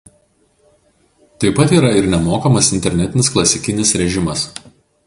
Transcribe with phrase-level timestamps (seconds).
[1.43, 4.53] Taip pat yra ir nemokamas internetinis klasikinis režimas.